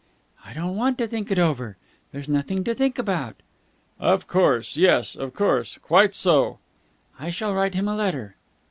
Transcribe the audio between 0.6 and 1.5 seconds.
want to think it